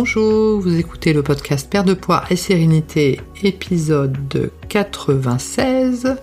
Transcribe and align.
Bonjour, 0.00 0.60
vous 0.60 0.78
écoutez 0.78 1.12
le 1.12 1.24
podcast 1.24 1.68
Père 1.68 1.82
de 1.82 1.92
poids 1.92 2.22
et 2.30 2.36
sérénité, 2.36 3.20
épisode 3.42 4.52
96. 4.68 6.14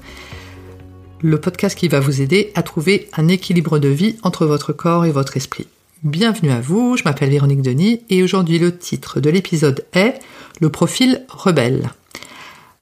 Le 1.22 1.42
podcast 1.42 1.78
qui 1.78 1.90
va 1.90 2.00
vous 2.00 2.22
aider 2.22 2.54
à 2.56 2.64
trouver 2.64 3.10
un 3.18 3.28
équilibre 3.28 3.78
de 3.78 3.90
vie 3.90 4.16
entre 4.24 4.46
votre 4.46 4.72
corps 4.72 5.04
et 5.04 5.12
votre 5.12 5.36
esprit. 5.36 5.68
Bienvenue 6.04 6.52
à 6.52 6.62
vous, 6.62 6.96
je 6.96 7.04
m'appelle 7.04 7.32
Véronique 7.32 7.62
Denis 7.62 8.00
et 8.10 8.24
aujourd'hui 8.24 8.60
le 8.60 8.78
titre 8.78 9.20
de 9.20 9.30
l'épisode 9.30 9.86
est 9.92 10.20
Le 10.62 10.70
profil 10.70 11.26
rebelle. 11.28 11.90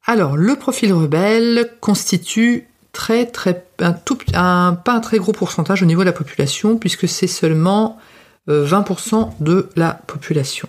Alors, 0.06 0.38
le 0.38 0.56
profil 0.58 0.94
rebelle 0.94 1.72
constitue 1.80 2.68
très 2.92 3.26
très 3.26 3.66
pas 3.78 3.96
un 4.36 5.00
très 5.00 5.18
gros 5.18 5.32
pourcentage 5.32 5.82
au 5.82 5.88
niveau 5.88 6.02
de 6.02 6.10
la 6.10 6.14
population 6.14 6.78
puisque 6.78 7.08
c'est 7.08 7.26
seulement 7.26 7.98
20% 8.48 9.16
euh, 9.16 9.26
de 9.40 9.70
la 9.76 10.00
population. 10.08 10.68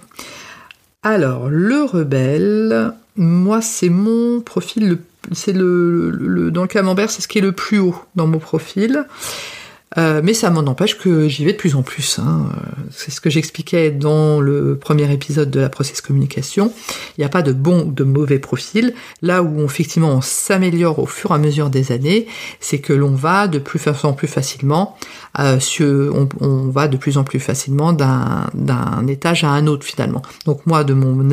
Alors, 1.03 1.49
le 1.51 1.83
rebelle, 1.85 2.93
moi, 3.17 3.61
c'est 3.61 3.91
mon 3.91 4.41
profil, 4.41 4.99
c'est 5.33 5.53
le, 5.53 6.51
dans 6.51 6.63
le 6.63 6.69
camembert, 6.69 7.11
c'est 7.11 7.23
ce 7.23 7.29
qui 7.29 7.39
est 7.39 7.43
le 7.43 7.53
plus 7.53 7.79
haut 7.79 7.97
dans 8.15 8.27
mon 8.27 8.39
profil. 8.39 9.07
Euh, 9.97 10.21
mais 10.25 10.35
ça 10.35 10.51
m'en 10.51 10.61
empêche 10.61 10.99
que 10.99 11.29
j'y 11.29 11.45
vais 11.45 11.53
de 11.53 11.57
plus 11.57 11.77
en 11.77 11.83
plus. 11.83 12.19
Hein. 12.19 12.49
C'est 12.91 13.11
ce 13.11 13.21
que 13.21 13.31
j'expliquais 13.31 13.91
dans 13.91 14.41
le 14.41 14.77
premier 14.77 15.11
épisode 15.13 15.51
de 15.51 15.61
la 15.61 15.69
process 15.69 16.01
communication. 16.01 16.73
Il 17.17 17.21
n'y 17.21 17.25
a 17.25 17.29
pas 17.29 17.43
de 17.43 17.53
bon 17.53 17.87
ou 17.87 17.93
de 17.93 18.05
mauvais 18.05 18.39
profil. 18.39 18.95
Là 19.23 19.43
où 19.43 19.65
effectivement 19.65 20.11
on 20.11 20.21
s'améliore 20.21 20.99
au 20.99 21.07
fur 21.07 21.31
et 21.31 21.35
à 21.35 21.39
mesure 21.39 21.71
des 21.71 21.93
années, 21.93 22.27
c'est 22.61 22.79
que 22.79 22.93
l'on 22.93 23.15
va 23.15 23.49
de 23.49 23.59
plus 23.59 23.81
en 24.03 24.13
plus 24.13 24.29
facilement, 24.29 24.97
euh, 25.39 25.59
on, 25.81 26.29
on, 26.41 26.69
va 26.69 26.89
de 26.89 26.97
plus 26.97 27.19
en 27.19 27.25
plus 27.25 27.41
facilement 27.41 27.93
d'un 27.93 29.07
étage 29.07 29.45
à 29.45 29.51
un 29.51 29.67
autre 29.67 29.85
finalement. 29.85 30.23
Donc 30.47 30.67
moi 30.67 30.85
de 30.85 30.95
mon 30.95 31.31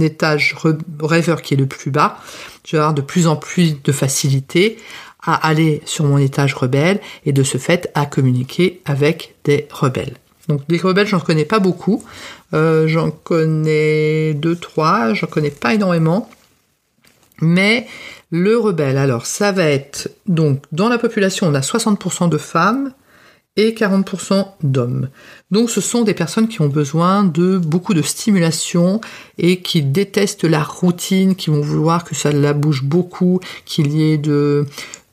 étage 0.00 0.54
rêveur 1.00 1.42
qui 1.42 1.54
est 1.54 1.56
le 1.56 1.66
plus 1.66 1.90
bas, 1.90 2.18
je 2.66 2.72
vais 2.72 2.78
avoir 2.78 2.94
de 2.94 3.02
plus 3.02 3.26
en 3.26 3.36
plus 3.36 3.82
de 3.82 3.92
facilité 3.92 4.78
à 5.22 5.46
aller 5.46 5.82
sur 5.84 6.04
mon 6.04 6.18
étage 6.18 6.54
rebelle 6.54 7.00
et 7.24 7.32
de 7.32 7.42
ce 7.42 7.58
fait 7.58 7.90
à 7.94 8.06
communiquer 8.06 8.82
avec 8.84 9.34
des 9.44 9.66
rebelles. 9.70 10.16
Donc 10.48 10.66
des 10.68 10.78
rebelles, 10.78 11.06
j'en 11.06 11.20
connais 11.20 11.46
pas 11.46 11.58
beaucoup. 11.58 12.04
Euh, 12.52 12.86
j'en 12.86 13.10
connais 13.10 14.34
deux, 14.34 14.56
trois, 14.56 15.14
j'en 15.14 15.26
connais 15.26 15.50
pas 15.50 15.74
énormément. 15.74 16.28
Mais 17.40 17.86
le 18.30 18.58
rebelle, 18.58 18.98
alors 18.98 19.26
ça 19.26 19.52
va 19.52 19.64
être 19.64 20.10
donc 20.26 20.62
dans 20.72 20.88
la 20.88 20.98
population, 20.98 21.46
on 21.46 21.54
a 21.54 21.60
60% 21.60 22.28
de 22.28 22.38
femmes 22.38 22.92
et 23.56 23.72
40% 23.72 24.46
d'hommes. 24.62 25.08
Donc 25.50 25.70
ce 25.70 25.80
sont 25.80 26.02
des 26.02 26.14
personnes 26.14 26.48
qui 26.48 26.60
ont 26.60 26.68
besoin 26.68 27.22
de 27.22 27.58
beaucoup 27.58 27.94
de 27.94 28.02
stimulation 28.02 29.00
et 29.38 29.60
qui 29.60 29.82
détestent 29.82 30.44
la 30.44 30.62
routine, 30.62 31.36
qui 31.36 31.50
vont 31.50 31.60
vouloir 31.60 32.04
que 32.04 32.14
ça 32.14 32.32
la 32.32 32.52
bouge 32.52 32.82
beaucoup, 32.82 33.40
qu'il 33.64 33.92
y 33.92 34.12
ait 34.12 34.18
de 34.18 34.66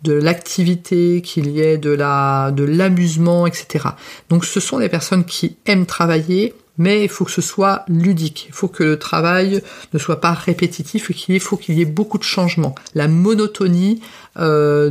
de 0.03 0.13
l'activité, 0.13 1.21
qu'il 1.21 1.47
y 1.51 1.61
ait 1.61 1.77
de 1.77 1.91
la 1.91 2.51
de 2.51 2.63
l'amusement, 2.63 3.45
etc. 3.45 3.89
Donc 4.29 4.45
ce 4.45 4.59
sont 4.59 4.79
des 4.79 4.89
personnes 4.89 5.25
qui 5.25 5.57
aiment 5.67 5.85
travailler, 5.85 6.55
mais 6.79 7.03
il 7.03 7.09
faut 7.09 7.25
que 7.25 7.31
ce 7.31 7.41
soit 7.41 7.85
ludique. 7.87 8.47
Il 8.47 8.53
faut 8.53 8.67
que 8.67 8.83
le 8.83 8.97
travail 8.97 9.61
ne 9.93 9.99
soit 9.99 10.19
pas 10.19 10.33
répétitif 10.33 11.11
et 11.11 11.13
qu'il 11.13 11.39
faut 11.39 11.57
qu'il 11.57 11.75
y 11.75 11.81
ait 11.81 11.85
beaucoup 11.85 12.17
de 12.17 12.23
changements. 12.23 12.73
La 12.95 13.07
monotonie 13.07 14.01
euh, 14.37 14.89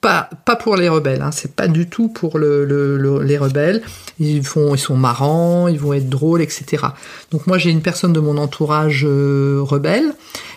pas, 0.00 0.28
pas 0.44 0.56
pour 0.56 0.76
les 0.76 0.88
rebelles, 0.88 1.22
hein. 1.22 1.30
c'est 1.30 1.54
pas 1.54 1.68
du 1.68 1.88
tout 1.88 2.08
pour 2.08 2.38
le, 2.38 3.22
les 3.22 3.38
rebelles. 3.38 3.82
Ils, 4.18 4.44
font, 4.44 4.74
ils 4.74 4.78
sont 4.78 4.96
marrants, 4.96 5.68
ils 5.68 5.78
vont 5.78 5.92
être 5.92 6.08
drôles, 6.08 6.42
etc. 6.42 6.84
Donc 7.30 7.46
moi 7.46 7.58
j'ai 7.58 7.70
une 7.70 7.82
personne 7.82 8.12
de 8.12 8.20
mon 8.20 8.36
entourage 8.36 9.04
euh, 9.08 9.60
rebelle, 9.62 10.14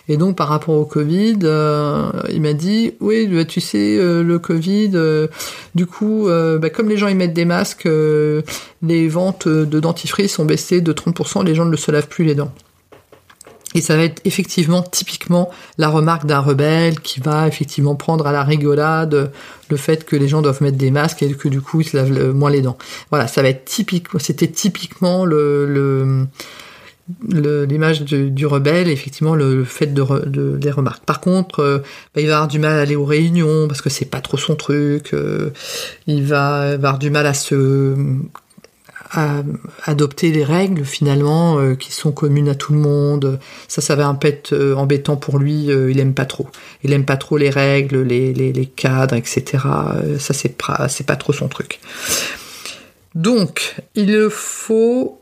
et 0.08 0.16
donc 0.16 0.36
par 0.36 0.48
rapport 0.48 0.74
au 0.74 0.84
Covid, 0.84 1.38
euh, 1.44 2.10
il 2.32 2.42
m'a 2.42 2.52
dit, 2.52 2.94
oui, 3.00 3.28
bah, 3.28 3.44
tu 3.44 3.60
sais, 3.60 3.96
euh, 3.98 4.22
le 4.22 4.38
Covid, 4.38 4.90
du 5.74 5.86
coup, 5.86 6.26
bah, 6.28 6.70
comme 6.70 6.88
les 6.88 6.96
gens 6.96 7.08
ils 7.08 7.16
mettent 7.16 7.34
des 7.34 7.44
masques, 7.44 7.88
les 8.82 9.08
ventes 9.08 9.48
de 9.48 9.80
dentifrice 9.80 10.34
sont 10.34 10.44
baissées 10.44 10.80
de 10.80 10.92
30%, 10.92 11.44
les 11.44 11.54
gens 11.54 11.64
ne 11.64 11.76
se 11.76 11.90
lavent 11.90 12.08
plus 12.08 12.24
les 12.24 12.34
dents. 12.34 12.52
Et 13.74 13.80
ça 13.80 13.96
va 13.96 14.04
être 14.04 14.20
effectivement 14.24 14.82
typiquement 14.82 15.50
la 15.78 15.88
remarque 15.88 16.26
d'un 16.26 16.40
rebelle 16.40 17.00
qui 17.00 17.20
va 17.20 17.48
effectivement 17.48 17.94
prendre 17.94 18.26
à 18.26 18.32
la 18.32 18.42
rigolade 18.42 19.32
le 19.70 19.76
fait 19.76 20.04
que 20.04 20.16
les 20.16 20.28
gens 20.28 20.42
doivent 20.42 20.62
mettre 20.62 20.76
des 20.76 20.90
masques 20.90 21.22
et 21.22 21.32
que 21.32 21.48
du 21.48 21.60
coup 21.60 21.80
ils 21.80 21.88
se 21.88 21.96
lavent 21.96 22.32
moins 22.32 22.50
les 22.50 22.62
dents. 22.62 22.76
Voilà, 23.10 23.26
ça 23.26 23.42
va 23.42 23.48
être 23.48 23.64
typique. 23.64 24.08
C'était 24.18 24.48
typiquement 24.48 25.24
le, 25.24 26.26
l'image 27.28 28.02
du, 28.02 28.46
rebelle, 28.46 28.88
effectivement 28.88 29.34
le, 29.34 29.64
fait 29.64 29.92
de, 29.92 30.56
des 30.56 30.70
remarques. 30.70 31.04
Par 31.04 31.20
contre, 31.20 31.60
euh, 31.60 31.78
bah, 32.14 32.20
il 32.20 32.26
va 32.26 32.34
avoir 32.34 32.48
du 32.48 32.58
mal 32.58 32.78
à 32.78 32.80
aller 32.80 32.96
aux 32.96 33.04
réunions 33.04 33.68
parce 33.68 33.82
que 33.82 33.90
c'est 33.90 34.04
pas 34.04 34.20
trop 34.20 34.36
son 34.36 34.54
truc. 34.54 35.12
Euh, 35.12 35.50
il 36.06 36.24
va 36.24 36.72
avoir 36.72 36.98
du 36.98 37.10
mal 37.10 37.26
à 37.26 37.34
se 37.34 37.94
adopter 39.12 40.32
les 40.32 40.44
règles 40.44 40.84
finalement 40.84 41.58
euh, 41.58 41.74
qui 41.74 41.92
sont 41.92 42.12
communes 42.12 42.48
à 42.48 42.54
tout 42.54 42.72
le 42.72 42.78
monde. 42.78 43.38
Ça, 43.68 43.82
ça 43.82 43.94
va 43.94 44.06
un 44.06 44.14
peu 44.14 44.32
euh, 44.52 44.74
embêtant 44.74 45.16
pour 45.16 45.38
lui. 45.38 45.70
Euh, 45.70 45.90
il 45.90 46.00
aime 46.00 46.14
pas 46.14 46.24
trop. 46.24 46.48
Il 46.82 46.92
aime 46.92 47.04
pas 47.04 47.18
trop 47.18 47.36
les 47.36 47.50
règles, 47.50 48.02
les, 48.02 48.32
les, 48.32 48.52
les 48.52 48.66
cadres, 48.66 49.14
etc. 49.14 49.44
ça, 50.18 50.32
c'est 50.32 50.56
pas, 50.56 50.88
c'est 50.88 51.06
pas 51.06 51.16
trop 51.16 51.32
son 51.32 51.48
truc. 51.48 51.80
Donc, 53.14 53.76
il 53.94 54.28
faut, 54.30 55.20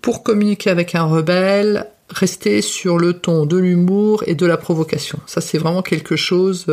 pour 0.00 0.22
communiquer 0.22 0.70
avec 0.70 0.94
un 0.94 1.04
rebelle, 1.04 1.86
rester 2.08 2.62
sur 2.62 2.98
le 2.98 3.12
ton 3.12 3.44
de 3.44 3.58
l'humour 3.58 4.24
et 4.26 4.34
de 4.34 4.46
la 4.46 4.56
provocation. 4.56 5.18
Ça, 5.26 5.42
c'est 5.42 5.58
vraiment 5.58 5.82
quelque 5.82 6.16
chose 6.16 6.64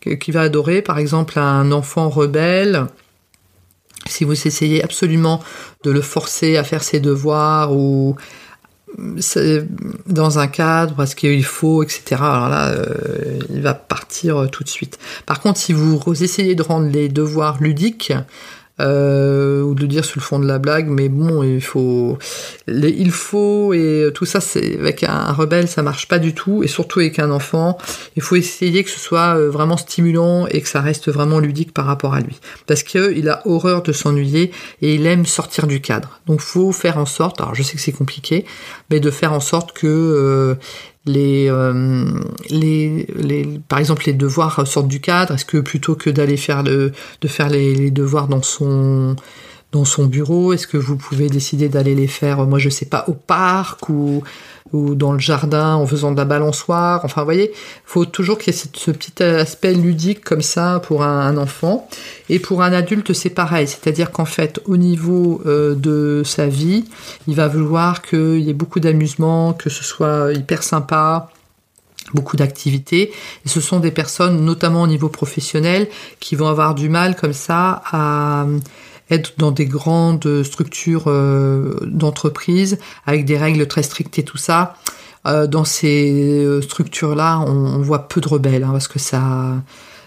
qu'il 0.00 0.34
va 0.34 0.40
adorer. 0.40 0.82
Par 0.82 0.98
exemple, 0.98 1.38
un 1.38 1.70
enfant 1.70 2.08
rebelle 2.08 2.86
si 4.08 4.24
vous 4.24 4.46
essayez 4.46 4.82
absolument 4.82 5.42
de 5.84 5.90
le 5.90 6.00
forcer 6.00 6.56
à 6.56 6.64
faire 6.64 6.82
ses 6.82 7.00
devoirs 7.00 7.72
ou 7.72 8.16
dans 10.06 10.38
un 10.38 10.46
cadre 10.46 10.94
parce 10.94 11.14
qu'il 11.14 11.44
faut, 11.44 11.82
etc. 11.82 12.02
Alors 12.12 12.48
là, 12.48 12.68
euh, 12.70 13.38
il 13.50 13.60
va 13.60 13.74
partir 13.74 14.48
tout 14.50 14.64
de 14.64 14.68
suite. 14.68 14.98
Par 15.26 15.40
contre, 15.40 15.58
si 15.58 15.72
vous 15.72 16.00
essayez 16.22 16.54
de 16.54 16.62
rendre 16.62 16.88
les 16.88 17.08
devoirs 17.08 17.60
ludiques, 17.60 18.12
euh, 18.80 19.62
ou 19.62 19.74
de 19.74 19.86
dire 19.86 20.04
sur 20.04 20.20
le 20.20 20.24
fond 20.24 20.38
de 20.38 20.46
la 20.46 20.58
blague, 20.58 20.88
mais 20.88 21.08
bon, 21.08 21.42
il 21.42 21.62
faut, 21.62 22.18
il 22.68 23.10
faut 23.10 23.72
et 23.72 24.10
tout 24.14 24.26
ça, 24.26 24.40
c'est 24.40 24.78
avec 24.78 25.02
un, 25.02 25.32
rebelle, 25.32 25.68
ça 25.68 25.82
marche 25.82 26.08
pas 26.08 26.18
du 26.18 26.34
tout, 26.34 26.62
et 26.62 26.66
surtout 26.66 27.00
avec 27.00 27.18
un 27.18 27.30
enfant, 27.30 27.78
il 28.16 28.22
faut 28.22 28.36
essayer 28.36 28.84
que 28.84 28.90
ce 28.90 29.00
soit 29.00 29.36
euh, 29.36 29.50
vraiment 29.50 29.76
stimulant 29.76 30.46
et 30.48 30.60
que 30.60 30.68
ça 30.68 30.80
reste 30.80 31.10
vraiment 31.10 31.38
ludique 31.38 31.72
par 31.72 31.86
rapport 31.86 32.14
à 32.14 32.20
lui, 32.20 32.38
parce 32.66 32.82
que 32.82 33.14
il 33.16 33.28
a 33.28 33.40
horreur 33.46 33.82
de 33.82 33.92
s'ennuyer 33.92 34.50
et 34.82 34.94
il 34.94 35.06
aime 35.06 35.26
sortir 35.26 35.66
du 35.66 35.80
cadre. 35.80 36.20
Donc, 36.26 36.40
faut 36.40 36.72
faire 36.72 36.98
en 36.98 37.06
sorte, 37.06 37.40
alors 37.40 37.54
je 37.54 37.62
sais 37.62 37.76
que 37.76 37.82
c'est 37.82 37.92
compliqué, 37.92 38.44
mais 38.90 39.00
de 39.00 39.10
faire 39.10 39.32
en 39.32 39.40
sorte 39.40 39.72
que 39.72 39.86
euh, 39.86 40.54
les, 41.06 41.48
euh, 41.48 42.20
les, 42.50 43.06
les, 43.16 43.60
par 43.68 43.78
exemple 43.78 44.02
les 44.06 44.12
devoirs 44.12 44.66
sortent 44.66 44.88
du 44.88 45.00
cadre. 45.00 45.34
Est-ce 45.34 45.44
que 45.44 45.58
plutôt 45.58 45.94
que 45.94 46.10
d'aller 46.10 46.36
faire 46.36 46.62
le, 46.62 46.92
de 47.20 47.28
faire 47.28 47.48
les, 47.48 47.74
les, 47.74 47.90
devoirs 47.90 48.28
dans 48.28 48.42
son 48.42 49.16
dans 49.76 49.84
son 49.84 50.06
bureau? 50.06 50.52
Est-ce 50.52 50.66
que 50.66 50.76
vous 50.76 50.96
pouvez 50.96 51.28
décider 51.28 51.68
d'aller 51.68 51.94
les 51.94 52.06
faire, 52.08 52.44
moi 52.46 52.58
je 52.58 52.68
sais 52.68 52.86
pas, 52.86 53.04
au 53.08 53.12
parc 53.12 53.88
ou 53.88 54.22
ou 54.72 54.94
dans 54.94 55.12
le 55.12 55.18
jardin 55.18 55.74
en 55.74 55.86
faisant 55.86 56.12
de 56.12 56.16
la 56.16 56.24
balançoire? 56.24 57.04
Enfin, 57.04 57.24
voyez, 57.24 57.52
faut 57.84 58.04
toujours 58.04 58.38
qu'il 58.38 58.52
y 58.52 58.56
ait 58.56 58.60
ce 58.60 58.90
petit 58.90 59.22
aspect 59.22 59.74
ludique 59.74 60.24
comme 60.24 60.42
ça 60.42 60.80
pour 60.84 61.04
un, 61.04 61.36
enfant. 61.36 61.88
Et 62.28 62.38
pour 62.38 62.62
un 62.62 62.72
adulte, 62.72 63.12
c'est 63.12 63.30
pareil. 63.30 63.68
C'est-à-dire 63.68 64.10
qu'en 64.10 64.24
fait, 64.24 64.60
au 64.64 64.76
niveau 64.76 65.40
euh, 65.46 65.74
de 65.74 66.22
sa 66.24 66.46
vie, 66.46 66.84
il 67.28 67.34
va 67.34 67.48
vouloir 67.48 68.02
qu'il 68.02 68.40
y 68.40 68.50
ait 68.50 68.54
beaucoup 68.54 68.80
d'amusement, 68.80 69.52
que 69.52 69.70
ce 69.70 69.84
soit 69.84 70.32
hyper 70.32 70.62
sympa, 70.62 71.30
beaucoup 72.14 72.36
d'activités. 72.36 73.12
Et 73.44 73.48
ce 73.48 73.60
sont 73.60 73.80
des 73.80 73.90
personnes, 73.90 74.44
notamment 74.44 74.82
au 74.82 74.86
niveau 74.86 75.08
professionnel, 75.08 75.88
qui 76.20 76.34
vont 76.34 76.48
avoir 76.48 76.74
du 76.74 76.88
mal 76.88 77.14
comme 77.16 77.34
ça 77.34 77.82
à 77.92 78.46
être 79.10 79.34
dans 79.38 79.50
des 79.50 79.66
grandes 79.66 80.42
structures 80.42 81.04
euh, 81.06 81.78
d'entreprise 81.82 82.78
avec 83.06 83.24
des 83.24 83.36
règles 83.36 83.66
très 83.66 83.82
strictes 83.82 84.18
et 84.18 84.24
tout 84.24 84.38
ça. 84.38 84.76
Euh, 85.26 85.46
dans 85.46 85.64
ces 85.64 86.44
euh, 86.44 86.60
structures-là, 86.60 87.40
on, 87.40 87.78
voit 87.78 88.08
peu 88.08 88.20
de 88.20 88.28
rebelles 88.28 88.64
hein, 88.64 88.70
parce 88.72 88.88
que 88.88 88.98
ça, 88.98 89.54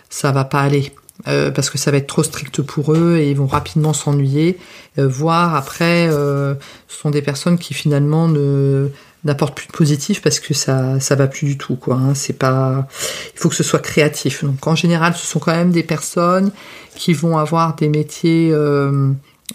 ça 0.09 0.31
va 0.31 0.45
pas 0.45 0.61
aller. 0.61 0.91
parce 1.25 1.69
que 1.69 1.77
ça 1.77 1.91
va 1.91 1.97
être 1.97 2.07
trop 2.07 2.23
strict 2.23 2.61
pour 2.61 2.93
eux 2.93 3.17
et 3.17 3.29
ils 3.31 3.37
vont 3.37 3.47
rapidement 3.47 3.91
s'ennuyer, 3.93 4.57
voire 4.97 5.55
après, 5.55 6.09
ce 6.09 6.55
sont 6.87 7.09
des 7.09 7.21
personnes 7.21 7.57
qui 7.57 7.73
finalement 7.73 8.29
ne 8.29 8.87
n'apportent 9.23 9.55
plus 9.55 9.67
de 9.67 9.71
positif 9.71 10.21
parce 10.21 10.39
que 10.39 10.53
ça 10.53 10.99
ça 10.99 11.15
va 11.15 11.27
plus 11.27 11.45
du 11.45 11.57
tout 11.57 11.75
quoi. 11.75 11.95
Hein. 11.95 12.13
C'est 12.15 12.37
pas, 12.37 12.87
il 13.33 13.39
faut 13.39 13.49
que 13.49 13.55
ce 13.55 13.63
soit 13.63 13.79
créatif. 13.79 14.43
Donc 14.43 14.65
en 14.67 14.75
général, 14.75 15.15
ce 15.15 15.25
sont 15.25 15.39
quand 15.39 15.53
même 15.53 15.71
des 15.71 15.83
personnes 15.83 16.51
qui 16.95 17.13
vont 17.13 17.37
avoir 17.37 17.75
des 17.75 17.89
métiers 17.89 18.49
euh, 18.51 19.11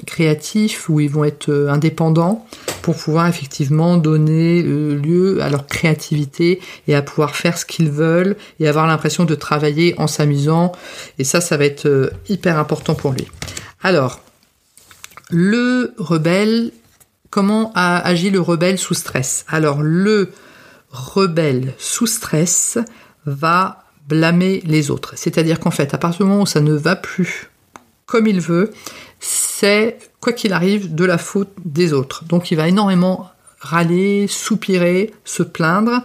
créatifs, 0.06 0.88
où 0.88 1.00
ils 1.00 1.11
vont 1.11 1.25
être 1.25 1.50
euh, 1.50 1.69
indépendants 1.69 2.46
pour 2.82 2.96
pouvoir 2.96 3.26
effectivement 3.26 3.96
donner 3.96 4.62
euh, 4.62 4.96
lieu 4.96 5.43
à 5.43 5.49
leur 5.49 5.66
créativité 5.66 6.61
et 6.88 6.94
à 6.94 7.02
pouvoir 7.02 7.37
faire 7.37 7.56
ce 7.56 7.64
qu'ils 7.64 7.90
veulent 7.90 8.37
et 8.61 8.69
avoir 8.69 8.87
l'impression 8.87 9.25
de 9.25 9.34
travailler 9.34 9.94
en 9.99 10.06
s'amusant. 10.06 10.72
Et 11.19 11.25
ça, 11.25 11.40
ça 11.40 11.56
va 11.56 11.64
être 11.64 12.12
hyper 12.28 12.58
important 12.58 12.94
pour 12.94 13.12
lui. 13.12 13.26
Alors, 13.82 14.20
le 15.31 15.94
rebelle, 15.99 16.72
comment 17.34 17.72
agit 17.75 18.31
le 18.31 18.40
rebelle 18.40 18.78
sous 18.78 18.94
stress 18.94 19.44
Alors, 19.48 19.82
le 19.82 20.31
rebelle 20.92 21.75
sous 21.78 22.06
stress 22.06 22.78
va 23.26 23.82
blâmer 24.06 24.62
les 24.64 24.92
autres. 24.92 25.14
C'est-à-dire 25.16 25.58
qu'en 25.58 25.72
fait, 25.72 25.94
à 25.94 25.98
partir 25.98 26.25
du 26.25 26.31
moment 26.31 26.42
où 26.42 26.46
ça 26.46 26.60
ne 26.60 26.75
va 26.75 26.94
plus 26.94 27.50
comme 28.06 28.28
il 28.28 28.40
veut, 28.40 28.70
c'est, 29.19 29.98
quoi 30.20 30.32
qu'il 30.32 30.52
arrive, 30.52 30.94
de 30.94 31.04
la 31.04 31.19
faute 31.19 31.50
des 31.64 31.92
autres. 31.92 32.25
Donc 32.26 32.52
il 32.52 32.56
va 32.56 32.69
énormément 32.69 33.32
râler, 33.58 34.28
soupirer, 34.28 35.12
se 35.25 35.42
plaindre. 35.42 36.04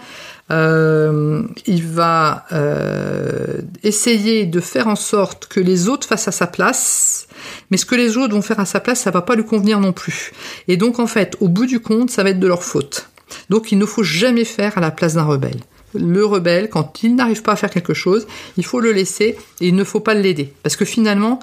Euh, 0.50 1.44
il 1.68 1.86
va 1.86 2.48
euh, 2.52 3.62
essayer 3.84 4.48
de 4.48 4.60
faire 4.60 4.88
en 4.88 4.96
sorte 4.96 5.46
que 5.46 5.60
les 5.60 5.90
autres 5.90 6.08
fassent 6.08 6.28
à 6.28 6.32
sa 6.32 6.48
place, 6.48 7.28
mais 7.72 7.78
ce 7.78 7.86
que 7.86 7.96
les 7.96 8.18
autres 8.18 8.34
vont 8.34 8.42
faire 8.42 8.60
à 8.60 8.66
sa 8.66 8.80
place, 8.80 9.02
ça 9.02 9.12
va 9.12 9.22
pas 9.22 9.36
lui 9.36 9.46
convenir 9.46 9.80
non 9.80 9.94
plus. 9.94 10.32
Et 10.68 10.78
donc 10.78 11.00
en 11.00 11.08
fait, 11.08 11.36
au 11.40 11.48
bout 11.48 11.66
du 11.66 11.80
compte, 11.80 12.10
ça 12.10 12.24
va 12.24 12.32
être 12.32 12.40
de 12.40 12.48
leur 12.48 12.64
faute. 12.64 13.10
Donc 13.50 13.72
il 13.72 13.78
ne 13.78 13.86
faut 13.86 14.04
jamais 14.04 14.46
faire 14.46 14.78
à 14.78 14.82
la 14.82 14.92
place 14.92 15.16
d'un 15.16 15.24
rebelle 15.24 15.60
le 15.94 16.26
rebelle, 16.26 16.70
quand 16.70 17.04
il 17.04 17.16
n'arrive 17.16 17.42
pas 17.42 17.54
à 17.54 17.56
faire 17.56 17.70
quelque 17.70 17.94
chose, 17.94 18.28
il 18.58 18.66
faut 18.66 18.80
le 18.80 18.92
laisser 18.92 19.38
et 19.62 19.68
il 19.68 19.76
ne 19.76 19.84
faut 19.84 20.00
pas 20.00 20.14
l'aider. 20.14 20.54
Parce 20.64 20.76
que 20.76 20.86
finalement, 20.86 21.40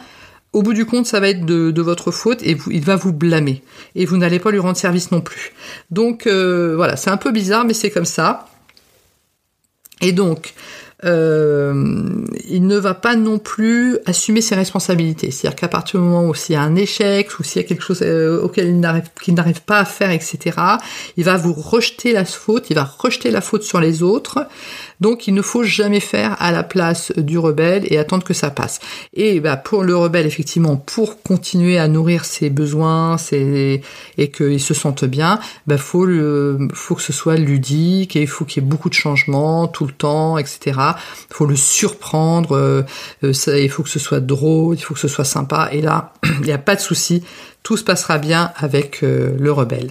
au 0.53 0.63
bout 0.63 0.73
du 0.73 0.87
compte, 0.87 1.07
ça 1.07 1.21
va 1.21 1.29
être 1.29 1.45
de, 1.45 1.83
votre 1.83 2.11
faute 2.11 2.43
et 2.43 2.57
il 2.71 2.85
va 2.85 2.97
vous 2.97 3.13
blâmer. 3.13 3.63
Et 3.95 4.05
vous 4.07 4.17
n'allez 4.17 4.39
pas 4.39 4.51
lui 4.51 4.59
rendre 4.59 4.77
service 4.77 5.11
non 5.11 5.21
plus. 5.21 5.53
Donc 5.91 6.27
euh, 6.27 6.75
voilà, 6.77 6.97
c'est 6.97 7.11
un 7.11 7.17
peu 7.17 7.33
bizarre, 7.33 7.65
mais 7.65 7.75
c'est 7.75 7.91
comme 7.91 8.05
ça. 8.07 8.49
Et 10.01 10.13
donc, 10.13 10.55
euh, 11.05 12.25
il 12.49 12.67
ne 12.67 12.77
va 12.77 12.95
pas 12.95 13.17
non 13.17 13.39
plus 13.39 13.99
assumer 14.07 14.41
ses 14.41 14.55
responsabilités. 14.55 15.31
C'est-à-dire 15.31 15.57
qu'à 15.57 15.69
partir 15.69 16.01
du 16.01 16.07
moment 16.07 16.27
où 16.27 16.35
s'il 16.35 16.55
y 16.55 16.57
a 16.57 16.63
un 16.63 16.75
échec, 16.75 17.39
ou 17.39 17.43
s'il 17.43 17.61
y 17.61 17.65
a 17.65 17.69
quelque 17.69 17.83
chose 17.83 18.01
euh, 18.03 18.41
auquel 18.41 18.69
il 18.69 18.81
n'arrive, 18.81 19.11
qu'il 19.23 19.35
n'arrive 19.35 19.61
pas 19.63 19.81
à 19.81 19.85
faire, 19.85 20.11
etc., 20.11 20.59
il 21.17 21.25
va 21.25 21.37
vous 21.37 21.53
rejeter 21.53 22.13
la 22.13 22.25
faute, 22.25 22.71
il 22.71 22.75
va 22.75 22.85
rejeter 22.85 23.31
la 23.31 23.43
faute 23.43 23.63
sur 23.63 23.81
les 23.81 24.03
autres. 24.03 24.47
Donc 25.01 25.27
il 25.27 25.35
ne 25.35 25.43
faut 25.43 25.63
jamais 25.63 26.01
faire 26.01 26.37
à 26.41 26.53
la 26.53 26.63
place 26.63 27.13
du 27.17 27.39
rebelle 27.39 27.87
et 27.91 27.99
attendre 27.99 28.25
que 28.25 28.35
ça 28.35 28.51
passe. 28.51 28.81
Et 29.15 29.41
bah, 29.41 29.57
pour 29.57 29.83
le 29.83 29.97
rebelle, 29.97 30.27
effectivement, 30.27 30.77
pour 30.77 31.23
continuer 31.23 31.79
à 31.79 31.89
nourrir 31.89 32.25
ses 32.25 32.51
besoins 32.51 33.19
ses... 33.19 33.83
et 34.19 34.31
qu'il 34.31 34.61
se 34.61 34.75
sente 34.75 35.05
bien, 35.05 35.39
bah, 35.67 35.79
faut, 35.79 36.07
le... 36.07 36.69
que 36.73 37.03
ce 37.03 37.13
soit 37.13 37.37
ludique 37.37 38.17
et 38.17 38.23
il 38.23 38.29
faut 38.29 38.45
qu'il 38.45 38.63
y 38.63 38.67
ait 38.67 38.69
beaucoup 38.69 38.89
de 38.89 38.95
changements 38.95 39.69
tout 39.69 39.87
le 39.87 39.93
temps, 39.93 40.39
etc. 40.39 40.81
Faut 41.31 41.47
le 41.47 41.57
surprendre, 41.57 42.57
euh, 42.57 42.83
euh, 43.25 43.61
il 43.61 43.71
faut 43.71 43.83
que 43.83 43.89
ce 43.89 43.99
soit 43.99 44.21
drôle, 44.21 44.77
il 44.77 44.83
faut 44.83 44.95
que 44.95 45.01
ce 45.01 45.09
soit 45.09 45.25
sympa. 45.25 45.69
Et 45.73 45.83
là, 45.83 46.13
il 46.41 46.47
n'y 46.47 46.53
a 46.53 46.59
pas 46.59 46.75
de 46.75 46.81
souci, 46.81 47.23
tout 47.67 47.77
se 47.77 47.83
passera 47.83 48.19
bien 48.19 48.53
avec 48.55 49.03
euh, 49.03 49.35
le 49.41 49.51
rebelle. 49.51 49.91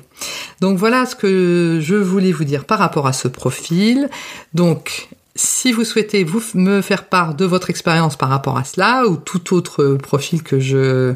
Donc 0.62 0.78
voilà 0.78 1.06
ce 1.06 1.14
que 1.14 1.80
je 1.82 1.96
voulais 1.96 2.32
vous 2.32 2.46
dire 2.46 2.64
par 2.64 2.80
rapport 2.80 3.06
à 3.06 3.12
ce 3.12 3.28
profil. 3.28 4.10
Donc 4.54 5.10
si 5.36 5.74
vous 5.74 5.84
souhaitez 5.84 6.24
vous 6.24 6.42
me 6.54 6.82
faire 6.82 7.10
part 7.10 7.36
de 7.36 7.44
votre 7.44 7.70
expérience 7.70 8.16
par 8.16 8.30
rapport 8.30 8.58
à 8.58 8.64
cela 8.64 9.06
ou 9.06 9.18
tout 9.18 9.54
autre 9.54 9.96
profil 9.96 10.42
que 10.42 10.58
je 10.58 11.12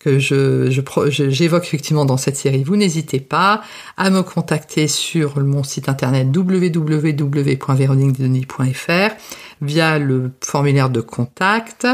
que 0.00 0.18
je, 0.18 0.68
j'évoque 1.06 1.66
effectivement 1.66 2.04
dans 2.04 2.16
cette 2.16 2.36
série, 2.36 2.64
vous 2.64 2.74
n'hésitez 2.74 3.20
pas 3.20 3.62
à 3.96 4.10
me 4.10 4.22
contacter 4.22 4.88
sur 4.88 5.38
mon 5.38 5.62
site 5.62 5.88
internet 5.88 6.26
www.véroniquedenis.fr 6.36 9.14
via 9.62 9.98
le 9.98 10.32
formulaire 10.42 10.90
de 10.90 11.00
contact. 11.00 11.86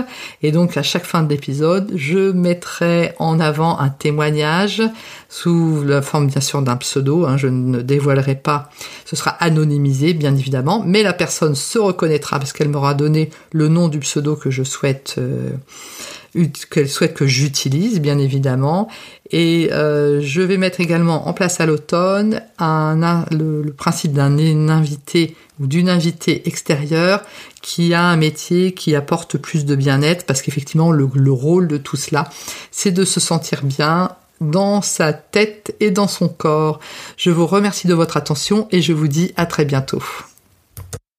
Et 0.43 0.51
donc 0.51 0.77
à 0.77 0.83
chaque 0.83 1.05
fin 1.05 1.23
de 1.23 1.29
l'épisode, 1.29 1.93
je 1.95 2.33
mettrai 2.33 3.13
en 3.19 3.39
avant 3.39 3.79
un 3.79 3.91
témoignage 3.91 4.83
sous 5.29 5.85
la 5.85 6.03
forme 6.03 6.27
bien 6.27 6.41
sûr 6.41 6.63
d'un 6.63 6.77
pseudo. 6.77 7.27
Hein, 7.27 7.37
je 7.37 7.47
ne 7.47 7.81
dévoilerai 7.83 8.35
pas, 8.35 8.71
ce 9.05 9.15
sera 9.15 9.31
anonymisé 9.33 10.15
bien 10.15 10.35
évidemment, 10.35 10.83
mais 10.85 11.03
la 11.03 11.13
personne 11.13 11.55
se 11.55 11.79
reconnaîtra 11.79 12.39
parce 12.39 12.53
qu'elle 12.53 12.71
m'aura 12.71 12.95
donné 12.95 13.31
le 13.53 13.69
nom 13.69 13.89
du 13.89 14.01
pseudo 14.01 14.35
que 14.35 14.51
je 14.51 14.65
souhaite. 14.65 15.17
Euh, 15.19 15.51
qu'elle 16.71 16.89
souhaite 16.89 17.15
que 17.15 17.27
j'utilise, 17.27 18.01
bien 18.01 18.19
évidemment. 18.19 18.89
Et 19.31 19.71
euh, 19.73 20.21
je 20.23 20.41
vais 20.41 20.57
mettre 20.57 20.81
également 20.81 21.29
en 21.29 21.33
place 21.33 21.61
à 21.61 21.67
l'automne 21.67 22.43
le, 22.61 23.71
principe 23.71 24.13
d'un 24.13 24.39
invité 24.69 25.37
ou 25.61 25.67
d'une 25.67 25.89
invitée 25.89 26.47
extérieure 26.49 27.23
qui 27.63 27.95
a 27.95 28.03
un 28.03 28.17
métier 28.17 28.73
qui 28.73 28.95
apporte 28.95 29.37
plus 29.39 29.65
de 29.65 29.75
bien-être, 29.75 30.25
parce 30.27 30.43
qu'effectivement, 30.43 30.93
le 30.93 31.33
rôle 31.33 31.69
de 31.69 31.77
tout 31.77 31.97
cela, 31.97 32.31
c'est 32.71 32.93
de 32.93 33.05
se 33.05 33.21
sentir 33.21 33.65
bien 33.65 34.11
dans 34.41 34.83
sa 34.83 35.13
tête 35.13 35.75
et 35.81 35.91
dans 35.91 36.09
son 36.09 36.29
corps. 36.29 36.81
Je 37.17 37.31
vous 37.31 37.47
remercie 37.47 37.89
de 37.89 37.95
votre 37.95 38.17
attention 38.17 38.69
et 38.71 38.83
je 38.83 38.93
vous 38.93 39.09
dis 39.09 39.33
à 39.37 39.47
très 39.47 39.65
bientôt. 39.65 40.03